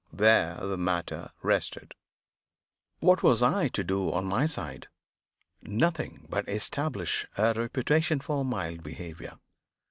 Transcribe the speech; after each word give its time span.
There 0.11 0.55
the 0.59 0.79
matter 0.79 1.29
rested. 1.43 1.93
What 3.01 3.21
was 3.21 3.43
I 3.43 3.67
to 3.67 3.83
do 3.83 4.11
on 4.11 4.25
my 4.25 4.47
side? 4.47 4.87
Nothing 5.61 6.25
but 6.27 6.49
establish 6.49 7.27
a 7.37 7.53
reputation 7.53 8.19
for 8.19 8.43
mild 8.43 8.81
behavior. 8.81 9.33